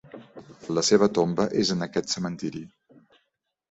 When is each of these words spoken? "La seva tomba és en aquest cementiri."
"La 0.77 0.83
seva 0.87 1.11
tomba 1.19 1.47
és 1.67 1.75
en 1.77 1.89
aquest 1.91 2.13
cementiri." 2.17 2.67